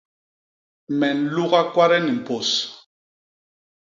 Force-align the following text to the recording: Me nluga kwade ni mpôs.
Me 0.97 1.07
nluga 1.19 1.61
kwade 1.71 1.97
ni 2.01 2.11
mpôs. 2.19 2.49